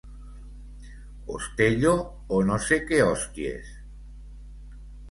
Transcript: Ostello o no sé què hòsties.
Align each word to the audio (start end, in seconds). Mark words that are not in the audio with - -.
Ostello 1.35 1.93
o 2.39 2.43
no 2.49 2.59
sé 2.71 2.81
què 2.89 3.03
hòsties. 3.11 3.73